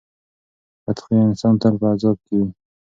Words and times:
بد 0.83 0.97
خویه 1.03 1.21
انسان 1.27 1.53
تل 1.61 1.73
په 1.81 1.87
عذاب 1.93 2.17
کې 2.25 2.33
وي. 2.41 2.47